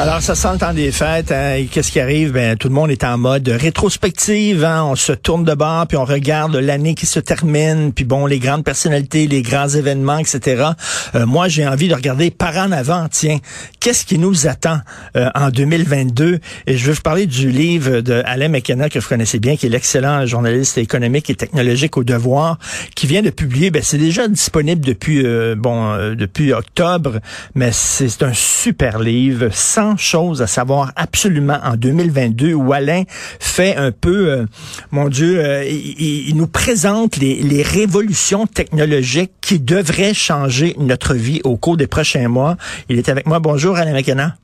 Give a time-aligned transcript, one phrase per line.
[0.00, 1.32] Alors, ça sent le temps des fêtes.
[1.32, 2.30] Hein, et qu'est-ce qui arrive?
[2.30, 4.64] Ben, tout le monde est en mode rétrospective.
[4.64, 8.24] Hein, on se tourne de bord, puis on regarde l'année qui se termine, puis bon,
[8.24, 10.66] les grandes personnalités, les grands événements, etc.
[11.16, 13.08] Euh, moi, j'ai envie de regarder par en avant.
[13.10, 13.38] Tiens,
[13.80, 14.78] qu'est-ce qui nous attend
[15.16, 16.38] euh, en 2022?
[16.68, 19.66] Et je veux vous parler du livre de Alain McKenna, que vous connaissez bien, qui
[19.66, 22.60] est l'excellent journaliste économique et technologique au Devoir,
[22.94, 23.72] qui vient de publier.
[23.72, 27.18] Ben, c'est déjà disponible depuis euh, bon depuis octobre,
[27.56, 29.48] mais c'est un super livre.
[29.96, 33.04] Chose à savoir absolument en 2022 où Alain
[33.40, 34.46] fait un peu, euh,
[34.90, 41.40] mon Dieu, euh, il, nous présente les, les révolutions technologiques qui devraient changer notre vie
[41.44, 42.56] au cours des prochains mois.
[42.88, 43.38] Il est avec moi.
[43.38, 44.36] Bonjour Alain McKenna.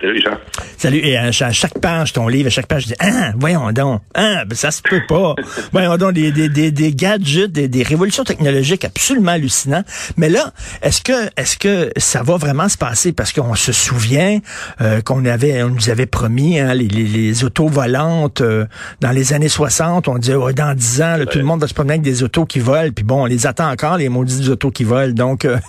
[0.00, 0.36] Salut, Jean.
[0.76, 0.98] Salut.
[0.98, 4.44] Et à chaque page, ton livre, à chaque page, je dis, ah, voyons donc, ah,
[4.44, 5.34] ben ça se peut pas.
[5.72, 9.86] voyons donc, des, des, des, des gadgets, des, des, révolutions technologiques absolument hallucinantes.
[10.16, 13.12] Mais là, est-ce que, est-ce que ça va vraiment se passer?
[13.12, 14.40] Parce qu'on se souvient
[14.80, 18.66] euh, qu'on avait, on nous avait promis hein, les, les, les, autos volantes euh,
[19.00, 20.08] dans les années 60.
[20.08, 22.58] On disait, dans 10 ans, tout le monde va se promener avec des autos qui
[22.58, 22.92] volent.
[22.94, 25.14] Puis bon, on les attend encore, les maudites autos qui volent.
[25.14, 25.56] Donc, euh,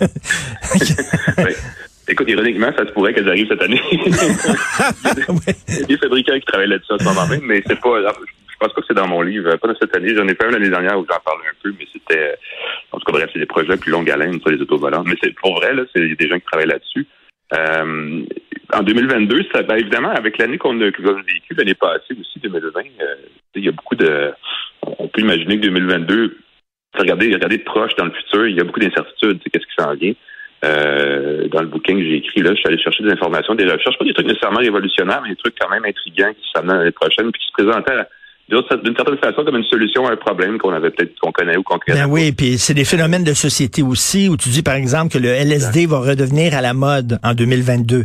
[2.08, 3.80] Écoute, ironiquement, ça se pourrait qu'elles arrivent cette année.
[3.92, 8.00] il, y a des, fabricants qui travaillent là-dessus en ce moment même, mais c'est pas.
[8.00, 9.56] Je pense pas que c'est dans mon livre.
[9.56, 10.14] Pas de cette année.
[10.14, 12.36] J'en ai fait un l'année dernière où j'en parle un peu, mais c'était.
[12.92, 15.06] En tout cas, bref, c'est des projets plus longue haleine sur les autos volantes.
[15.08, 17.06] Mais c'est pour vrai, là, c'est des gens qui travaillent là-dessus.
[17.52, 18.24] Euh,
[18.72, 23.14] en 2022, ça, ben, évidemment, avec l'année qu'on a, vécue, l'année passée aussi, 2020, euh,
[23.54, 24.32] il y a beaucoup de.
[24.82, 26.38] On peut imaginer que 2022,
[26.94, 29.40] regardez, regardez de proche dans le futur, il y a beaucoup d'incertitudes.
[29.52, 30.14] Qu'est-ce qui s'en vient?
[30.64, 33.64] Euh, dans le bouquin que j'ai écrit, là, je suis allé chercher des informations, des
[33.64, 36.92] recherches, pas des trucs nécessairement révolutionnaires, mais des trucs quand même intrigants qui s'amènent l'année
[36.92, 38.06] prochaine, puis qui se présentaient
[38.48, 41.62] d'une certaine façon comme une solution à un problème qu'on avait peut-être qu'on connaît ou
[41.62, 41.98] qu'on connaît.
[41.98, 45.18] Ben oui, puis c'est des phénomènes de société aussi où tu dis par exemple que
[45.18, 48.04] le LSD va redevenir à la mode en 2022.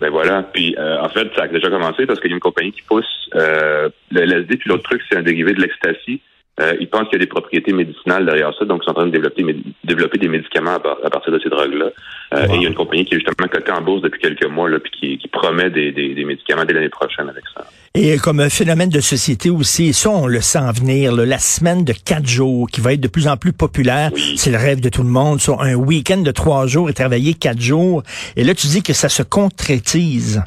[0.00, 0.44] Ben voilà.
[0.44, 2.82] Puis euh, en fait, ça a déjà commencé parce qu'il y a une compagnie qui
[2.82, 6.20] pousse euh, le LSD, puis l'autre truc, c'est un dérivé de l'ecstasy.
[6.60, 8.94] Euh, ils pensent qu'il y a des propriétés médicinales derrière ça, donc ils sont en
[8.94, 9.44] train de développer,
[9.84, 11.86] développer des médicaments à, partir de ces drogues-là.
[12.34, 14.46] Euh, et il y a une compagnie qui est justement cotée en bourse depuis quelques
[14.46, 17.64] mois, là, puis qui, qui promet des, des, des, médicaments dès l'année prochaine avec ça.
[17.94, 21.92] Et comme un phénomène de société aussi, ça on le sent venir, la semaine de
[21.92, 25.02] quatre jours qui va être de plus en plus populaire, c'est le rêve de tout
[25.02, 28.02] le monde, sur un week-end de trois jours et travailler quatre jours.
[28.36, 30.42] Et là tu dis que ça se concrétise.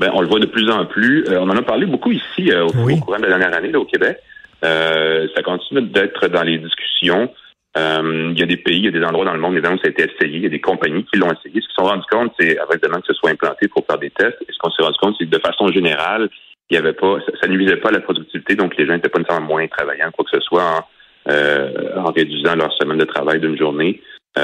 [0.00, 1.26] Ben, on le voit de plus en plus.
[1.28, 3.78] Euh, on en a parlé beaucoup ici au, au, courant de la dernière année là,
[3.78, 4.18] au Québec.
[4.64, 7.30] Euh, ça continue d'être dans les discussions.
[7.76, 9.76] Euh, il y a des pays, il y a des endroits dans le monde, évidemment,
[9.76, 10.36] où ça a été essayé.
[10.36, 11.42] Il y a des compagnies qui l'ont essayé.
[11.44, 14.10] Ce qu'ils se sont rendus compte, c'est, avec que ce soit implanté pour faire des
[14.10, 16.28] tests, et ce qu'on s'est rendu compte, c'est que de façon générale,
[16.70, 19.08] il y avait pas, ça, ne nuisait pas à la productivité, donc les gens n'étaient
[19.08, 20.84] pas nécessairement moins travaillants, quoi que ce soit, en,
[21.30, 24.00] euh, en réduisant leur semaine de travail d'une journée.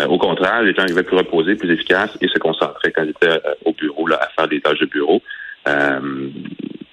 [0.09, 3.41] au contraire, les gens arrivaient plus reposés, plus efficaces et se concentraient quand ils étaient
[3.65, 5.23] au bureau là, à faire des tâches de bureau.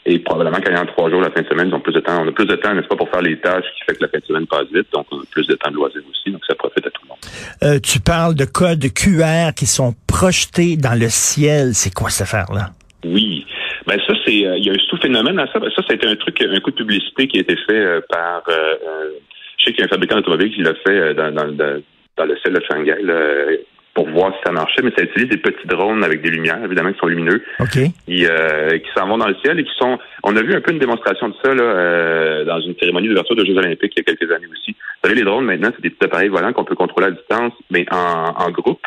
[0.07, 2.23] Et probablement qu'en ayant trois jours la fin de semaine, ils ont plus de temps.
[2.23, 4.07] On a plus de temps, n'est-ce pas, pour faire les tâches qui fait que la
[4.09, 4.87] fin de semaine passe vite.
[4.93, 6.31] Donc, on a plus de temps de loisirs aussi.
[6.31, 7.17] Donc, ça profite à tout le monde.
[7.63, 11.73] Euh, tu parles de codes QR qui sont projetés dans le ciel.
[11.73, 12.69] C'est quoi cette affaire-là?
[13.03, 13.45] Oui.
[13.87, 15.59] Ben ça, c'est euh, il y a un sous-phénomène à ça.
[15.59, 18.43] Ben, ça, c'était un truc, un coup de publicité qui a été fait euh, par
[18.47, 22.37] je sais qu'il y a un fabricant d'automobile qui l'a fait dans, dans, dans, le
[22.37, 22.97] ciel de Shanghai.
[23.01, 23.57] Là,
[23.95, 26.91] pour voir si ça marchait, mais ça utilise des petits drones avec des lumières, évidemment,
[26.91, 27.87] qui sont lumineux, okay.
[28.05, 29.97] qui, euh, qui s'en vont dans le ciel et qui sont...
[30.21, 33.37] On a vu un peu une démonstration de ça là, euh, dans une cérémonie d'ouverture
[33.37, 34.71] de Jeux olympiques il y a quelques années aussi.
[34.71, 37.53] Vous savez, les drones, maintenant, c'est des petits appareils volants qu'on peut contrôler à distance,
[37.71, 38.85] mais en, en groupe,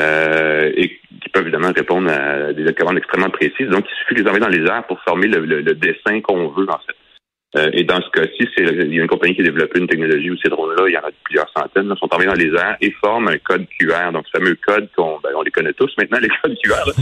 [0.00, 0.88] euh, et
[1.20, 3.68] qui peuvent évidemment répondre à des commandes extrêmement précises.
[3.68, 6.48] Donc, il suffit de les envoyer dans les airs pour former le, le dessin qu'on
[6.48, 6.96] veut, en fait.
[7.56, 9.86] Euh, et dans ce cas-ci, c'est il y a une compagnie qui a développé une
[9.86, 12.52] technologie où ces drones-là, il y en a plusieurs centaines, là, sont envoyés dans les
[12.54, 14.12] airs et forment un code QR.
[14.12, 16.92] Donc, ce fameux code qu'on ben, on les connaît tous maintenant, les codes QR.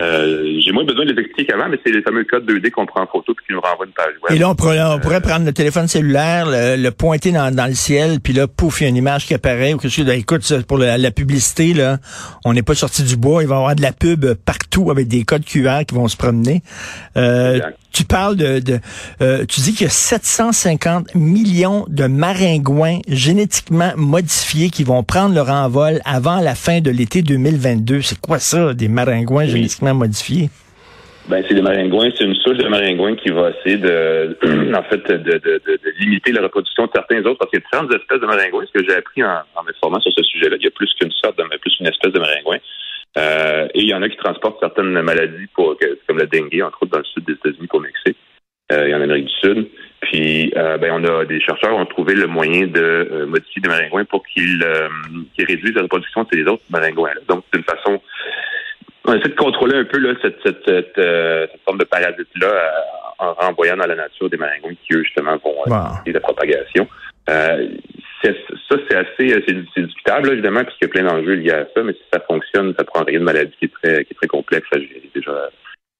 [0.00, 2.86] euh, J'ai moins besoin de les expliquer qu'avant, mais c'est les fameux codes 2D qu'on
[2.86, 4.36] prend en photo puis qui nous renvoie une page web.
[4.36, 7.74] Et là, on pourrait, on pourrait prendre le téléphone cellulaire, le, pointer dans, dans, le
[7.74, 10.08] ciel, puis là, pouf, il y a une image qui apparaît ou quelque chose.
[10.10, 11.98] Écoute, pour la, la publicité, là,
[12.44, 13.42] on n'est pas sorti du bois.
[13.42, 16.16] Il va y avoir de la pub partout avec des codes QR qui vont se
[16.16, 16.62] promener.
[17.16, 17.58] Euh,
[17.92, 18.78] tu parles de, de
[19.20, 25.34] euh, tu dis qu'il y a 750 millions de maringouins génétiquement modifiés qui vont prendre
[25.34, 28.02] leur envol avant la fin de l'été 2022.
[28.02, 30.50] C'est quoi ça, des maringouins génétiquement modifiés?
[31.28, 34.38] Ben, c'est des maringouins, c'est une souche de maringouins qui va essayer de,
[34.74, 37.66] en fait, de, de, de, limiter la reproduction de certains autres, parce qu'il y a
[37.66, 38.64] différentes espèces de maringouins.
[38.64, 40.90] Ce que j'ai appris en, en me formant sur ce sujet-là, il y a plus
[40.94, 42.56] qu'une sorte, mais plus une espèce de maringouin.
[43.16, 45.76] Euh, et il y en a qui transportent certaines maladies, pour,
[46.06, 48.16] comme la dengue, entre autres dans le sud des États-Unis, pour Mexique,
[48.72, 49.68] euh, et en Amérique du Sud.
[50.00, 54.24] Puis, ben, on a des chercheurs ont trouvé le moyen de modifier des maringouins pour
[54.26, 54.64] qu'ils
[55.38, 57.10] réduisent la reproduction de ces autres maringouins.
[57.28, 58.00] Donc, d'une façon,
[59.04, 62.72] on essaie de contrôler un peu là, cette, cette, cette, forme de parasite-là
[63.18, 65.88] en renvoyant dans la nature des maringouins qui, eux, justement, vont wow.
[66.06, 66.86] la propagation.
[67.28, 67.68] Euh,
[68.22, 71.82] ça, c'est assez euh, c'est discutable, évidemment, puisqu'il y a plein d'enjeux liés à ça,
[71.82, 74.66] mais si ça fonctionne, ça prendrait une maladie qui est très, qui est très complexe
[74.72, 75.50] à gérer déjà.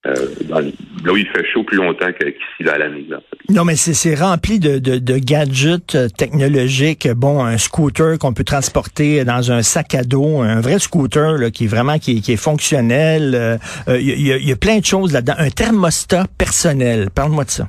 [0.06, 0.12] Euh,
[0.44, 3.10] dans, là où il fait chaud plus longtemps qu'ici à la nuit.
[3.48, 7.08] Non, mais c'est rempli de, de, de, gadgets euh, technologiques.
[7.08, 11.50] Bon, un scooter qu'on peut transporter dans un sac à dos, un vrai scooter là,
[11.50, 13.58] qui est vraiment qui, qui est fonctionnel.
[13.88, 15.34] Il euh, y, a plein de choses là-dedans.
[15.36, 17.08] Un thermostat personnel.
[17.12, 17.68] Parle-moi de ça.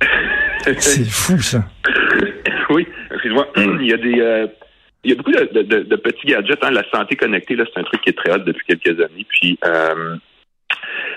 [0.78, 1.64] c'est fou ça.
[3.56, 4.46] Il y a des euh,
[5.04, 6.64] il y a beaucoup de, petits gadgets.
[6.64, 6.70] Hein.
[6.70, 9.26] La santé connectée, là, c'est un truc qui est très hot depuis quelques années.
[9.28, 10.16] Puis euh,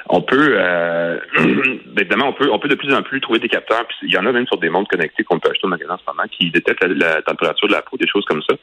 [0.09, 1.17] on peut euh,
[1.97, 3.87] évidemment on peut on peut de plus en plus trouver des capteurs.
[4.03, 5.97] Il y en a même sur des montres connectées qu'on peut acheter au magasin en
[5.97, 8.55] ce moment qui détectent la, température de la peau, des choses comme ça.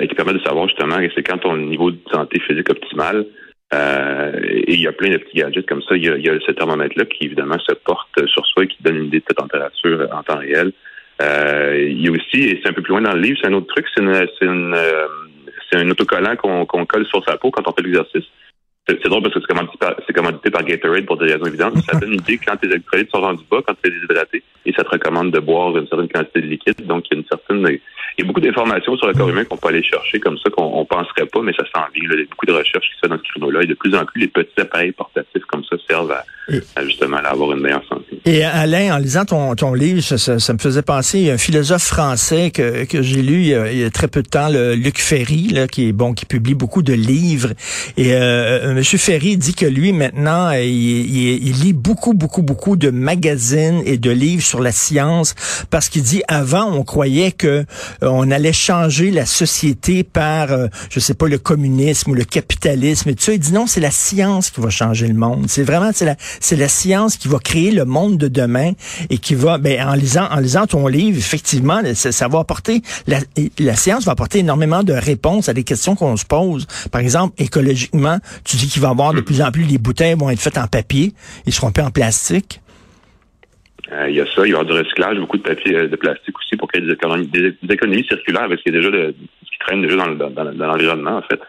[0.00, 3.26] Et qui permettent de savoir justement c'est quand ton niveau de santé physique optimal.
[3.72, 5.96] Et il y a plein de petits gadgets comme ça.
[5.96, 8.68] Il y a, il y a ce thermomètre-là qui, évidemment, se porte sur soi et
[8.68, 10.72] qui donne une idée de ta température en temps réel.
[11.22, 13.48] Euh, il y a aussi, et c'est un peu plus loin dans le livre, c'est
[13.48, 15.06] un autre truc, c'est une, c'est une, euh,
[15.70, 18.24] c'est un autocollant qu'on, qu'on colle sur sa peau quand on fait l'exercice.
[18.86, 21.78] C'est, drôle parce que c'est commandité, par, c'est commandité par Gatorade pour des raisons évidentes.
[21.90, 24.72] Ça donne une idée quand tes électrolytes sont rendus bas, quand tu es déshydraté, et
[24.74, 26.86] ça te recommande de boire une certaine quantité de liquide.
[26.86, 27.80] Donc, il y a une certaine, il
[28.18, 30.64] y a beaucoup d'informations sur le corps humain qu'on peut aller chercher comme ça qu'on
[30.64, 32.10] on penserait pas, mais ça s'en vient.
[32.12, 33.94] Il y a beaucoup de recherches qui se font dans ce créneau-là, et de plus
[33.94, 37.84] en plus, les petits appareils portatifs comme ça servent à, justement à avoir une meilleure
[37.88, 38.13] santé.
[38.26, 41.38] Et Alain, en lisant ton, ton livre, ça, ça, me faisait penser, il a un
[41.38, 44.28] philosophe français que, que j'ai lu il y, a, il y, a, très peu de
[44.28, 47.52] temps, le Luc Ferry, là, qui est bon, qui publie beaucoup de livres.
[47.98, 52.76] Et euh, euh Monsieur Ferry dit que lui, maintenant, il, il, lit beaucoup, beaucoup, beaucoup
[52.76, 55.34] de magazines et de livres sur la science,
[55.68, 57.64] parce qu'il dit, avant, on croyait que euh,
[58.00, 63.10] on allait changer la société par, euh, je sais pas, le communisme ou le capitalisme
[63.10, 63.34] et tout ça.
[63.34, 65.44] Il dit non, c'est la science qui va changer le monde.
[65.48, 68.72] C'est vraiment, c'est la, c'est la science qui va créer le monde de demain
[69.10, 73.18] et qui va, ben, en lisant, en lisant ton livre, effectivement, ça, va apporter, la,
[73.58, 76.66] la science va apporter énormément de réponses à des questions qu'on se pose.
[76.90, 80.14] Par exemple, écologiquement, tu dis qu'il va y avoir de plus en plus, les bouteilles
[80.14, 81.12] vont être faites en papier,
[81.46, 82.60] ils seront pas en plastique.
[83.92, 85.88] Euh, il y a ça, il va y avoir du recyclage, beaucoup de papier, euh,
[85.88, 88.90] de plastique aussi pour créer des économies, des, économies circulaires parce qu'il y a déjà
[88.90, 89.14] de,
[89.44, 91.40] ce qui traîne déjà dans, dans, dans l'environnement, en fait.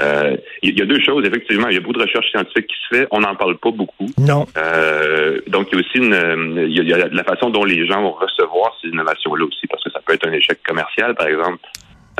[0.00, 1.68] Euh, il y a deux choses, effectivement.
[1.68, 3.08] Il y a beaucoup de recherches scientifiques qui se fait.
[3.10, 4.06] On n'en parle pas beaucoup.
[4.18, 4.46] Non.
[4.56, 8.02] Euh, donc, il y a aussi une, il y a, la façon dont les gens
[8.02, 11.58] vont recevoir ces innovations-là aussi, parce que ça peut être un échec commercial, par exemple.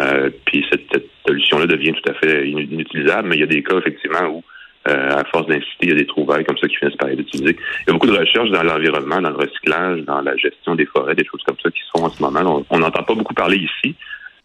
[0.00, 3.76] Euh, puis cette, solution-là devient tout à fait inutilisable, mais il y a des cas,
[3.76, 4.42] effectivement, où
[4.84, 7.58] à force d'inciter, il y a des trouvailles comme ça qui finissent par être utilisées.
[7.82, 10.86] Il y a beaucoup de recherches dans l'environnement, dans le recyclage, dans la gestion des
[10.86, 12.64] forêts, des choses comme ça qui sont en ce moment.
[12.70, 13.94] On n'entend pas beaucoup parler ici,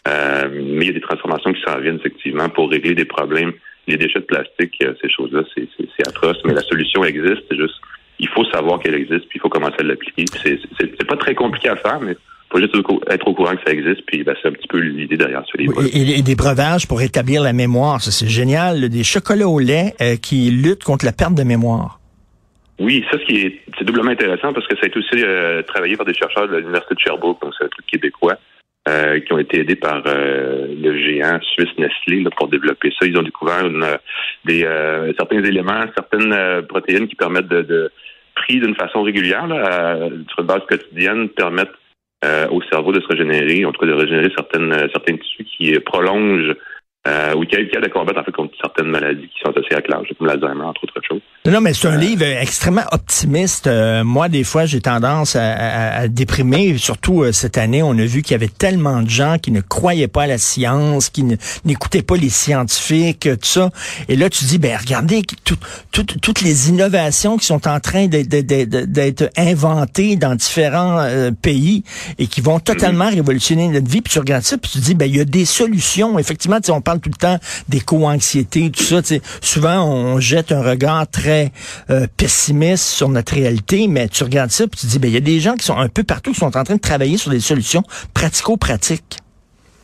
[0.08, 3.54] euh, mais il y a des transformations qui s'en viennent effectivement pour régler des problèmes.
[3.88, 7.44] Les déchets de plastique, euh, ces choses-là, c'est atroce, mais la solution existe.
[7.50, 7.76] C'est juste,
[8.20, 10.26] il faut savoir qu'elle existe, puis il faut commencer à l'appliquer.
[10.44, 12.16] C'est pas très compliqué à faire, mais
[12.50, 12.76] faut juste
[13.10, 15.58] être au courant que ça existe, puis ben, c'est un petit peu l'idée derrière ce
[15.58, 15.74] livre.
[15.94, 18.90] Et, des breuvages pour établir la mémoire, ça c'est génial.
[18.90, 22.00] Des chocolats au lait euh, qui luttent contre la perte de mémoire.
[22.80, 25.96] Oui, ça, ce qui est, c'est doublement intéressant parce que ça a été aussi travaillé
[25.96, 28.38] par des chercheurs de l'Université de Sherbrooke, donc c'est un truc québécois.
[28.90, 33.06] Euh, qui ont été aidés par euh, le géant suisse Nestlé là, pour développer ça.
[33.06, 33.86] Ils ont découvert une,
[34.44, 37.92] des, euh, certains éléments, certaines protéines qui permettent de, de
[38.36, 41.72] pris d'une façon régulière, là, sur une base quotidienne, permettent
[42.52, 46.54] au cerveau de se régénérer, en tout cas de régénérer certaines, certains tissus qui prolongent
[47.06, 49.82] euh, ou qui a, de combattre en fait contre certaines maladies qui sont associées à
[49.90, 51.22] l'âge, comme l'Alzheimer, entre autres choses.
[51.46, 53.68] Non, mais c'est un euh, livre extrêmement optimiste.
[53.68, 56.78] Euh, moi, des fois, j'ai tendance à, à, déprimer.
[56.78, 59.60] Surtout euh, cette année, on a vu qu'il y avait tellement de gens qui ne
[59.60, 61.26] croyaient pas à la science, qui
[61.66, 63.70] n'écoutaient pas les scientifiques, tout ça.
[64.08, 65.58] Et là, tu dis, ben regardez tout,
[65.92, 71.06] toutes les innovations qui sont en train d'être inventées dans différents
[71.42, 71.84] pays
[72.18, 73.16] et qui vont totalement mhm.
[73.16, 74.02] révolutionner notre vie.
[74.02, 76.18] Puis tu regardes ça, puis tu dis, ben il y a des solutions.
[76.18, 77.38] Effectivement, on parle tout le temps
[77.70, 79.02] des co-anxiétés, tout ça.
[79.42, 81.52] Souvent, on jette un regard très
[81.90, 85.14] euh, pessimiste sur notre réalité, mais tu regardes ça et tu te dis, ben il
[85.14, 87.18] y a des gens qui sont un peu partout qui sont en train de travailler
[87.18, 87.84] sur des solutions
[88.14, 89.18] pratico-pratiques.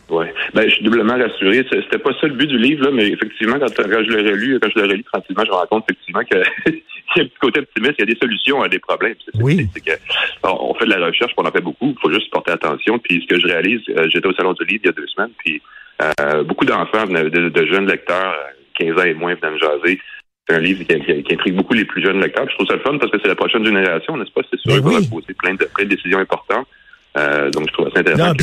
[0.10, 0.26] Oui.
[0.54, 1.66] Ben, je suis doublement rassuré.
[1.72, 4.70] C'était pas ça le but du livre, là, mais effectivement, quand, je l'ai relu, quand
[4.76, 6.38] je l'ai relu tranquillement, je me rends compte effectivement qu'il
[7.16, 9.16] y a un petit côté optimiste, il y a des solutions à des problèmes.
[9.42, 9.68] oui.
[9.86, 9.92] que,
[10.44, 12.98] on fait de la recherche, on en fait beaucoup, il faut juste porter attention.
[13.00, 15.08] Puis ce que je réalise, euh, j'étais au Salon du livre il y a deux
[15.08, 15.62] semaines, puis
[16.02, 18.36] euh, beaucoup d'enfants, de, de, jeunes lecteurs,
[18.76, 20.00] 15 ans et moins, venaient me jaser.
[20.48, 22.48] c'est un livre qui, qui, intrigue beaucoup les plus jeunes lecteurs.
[22.50, 24.42] je trouve ça le fun parce que c'est la prochaine génération, n'est-ce pas?
[24.50, 26.68] C'est sûr qu'il va poser plein de, plein de décisions importantes.
[27.20, 28.34] Euh, donc, je trouve ça intéressant.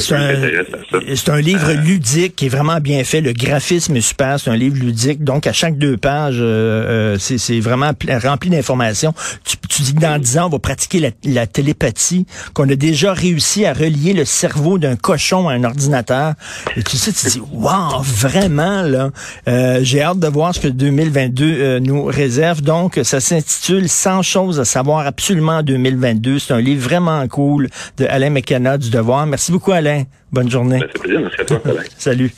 [1.14, 3.20] C'est un, livre euh, ludique qui est vraiment bien fait.
[3.20, 4.38] Le graphisme est super.
[4.38, 5.24] C'est un livre ludique.
[5.24, 7.92] Donc, à chaque deux pages, euh, c'est vraiment
[8.22, 9.14] rempli d'informations.
[9.44, 12.74] Tu, tu, dis que dans dix ans, on va pratiquer la, la télépathie, qu'on a
[12.74, 16.34] déjà réussi à relier le cerveau d'un cochon à un ordinateur.
[16.76, 19.10] Et tu sais, tu dis, wow, vraiment, là.
[19.82, 22.60] J'ai hâte de voir ce que 2022 nous réserve.
[22.62, 26.38] Donc, ça s'intitule 100 choses à savoir absolument en 2022.
[26.38, 29.26] C'est un livre vraiment cool de Alain McKenna du Devoir.
[29.26, 30.04] Merci beaucoup, Alain.
[30.32, 30.80] Bonne journée.
[30.80, 31.20] Ben, plaisir.
[31.20, 31.82] Merci à toi, Alain.
[31.98, 32.32] Salut.